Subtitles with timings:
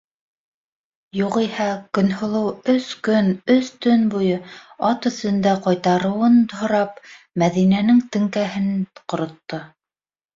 [1.17, 1.65] Юғиһә,
[1.97, 4.37] Көнһылыу, өс көн, өс төн буйы
[4.89, 6.97] ат өҫтөндә ҡайтарыуын һорап,
[7.43, 8.73] Мәҙинәнең теңкәһен
[9.15, 9.61] ҡоротто.